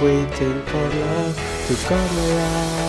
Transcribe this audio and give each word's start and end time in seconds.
waiting 0.00 0.62
for 0.62 0.88
love 0.88 1.66
to 1.66 1.74
come 1.86 2.18
around. 2.18 2.83